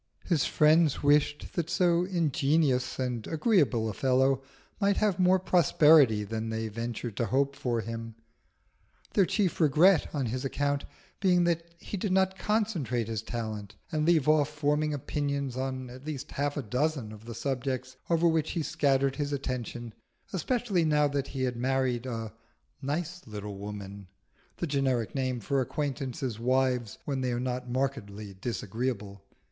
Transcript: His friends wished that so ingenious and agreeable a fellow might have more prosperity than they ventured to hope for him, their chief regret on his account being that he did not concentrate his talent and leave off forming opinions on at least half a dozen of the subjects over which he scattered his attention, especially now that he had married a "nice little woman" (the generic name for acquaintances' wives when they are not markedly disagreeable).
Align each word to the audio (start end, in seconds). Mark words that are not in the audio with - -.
His 0.25 0.45
friends 0.45 1.03
wished 1.03 1.53
that 1.53 1.69
so 1.69 2.05
ingenious 2.05 2.97
and 2.97 3.27
agreeable 3.27 3.87
a 3.87 3.93
fellow 3.93 4.41
might 4.79 4.97
have 4.97 5.19
more 5.19 5.37
prosperity 5.37 6.23
than 6.23 6.49
they 6.49 6.69
ventured 6.69 7.15
to 7.17 7.27
hope 7.27 7.55
for 7.55 7.81
him, 7.81 8.15
their 9.13 9.27
chief 9.27 9.59
regret 9.61 10.07
on 10.11 10.25
his 10.25 10.43
account 10.43 10.85
being 11.19 11.43
that 11.43 11.75
he 11.77 11.97
did 11.97 12.11
not 12.11 12.35
concentrate 12.35 13.07
his 13.07 13.21
talent 13.21 13.75
and 13.91 14.03
leave 14.07 14.27
off 14.27 14.49
forming 14.49 14.91
opinions 14.91 15.55
on 15.55 15.91
at 15.91 16.03
least 16.03 16.31
half 16.31 16.57
a 16.57 16.63
dozen 16.63 17.11
of 17.11 17.25
the 17.25 17.35
subjects 17.35 17.95
over 18.09 18.27
which 18.27 18.53
he 18.53 18.63
scattered 18.63 19.17
his 19.17 19.31
attention, 19.31 19.93
especially 20.33 20.83
now 20.83 21.07
that 21.07 21.27
he 21.27 21.43
had 21.43 21.55
married 21.55 22.07
a 22.07 22.33
"nice 22.81 23.27
little 23.27 23.59
woman" 23.59 24.07
(the 24.57 24.65
generic 24.65 25.13
name 25.13 25.39
for 25.39 25.61
acquaintances' 25.61 26.39
wives 26.39 26.97
when 27.05 27.21
they 27.21 27.31
are 27.31 27.39
not 27.39 27.69
markedly 27.69 28.33
disagreeable). 28.33 29.23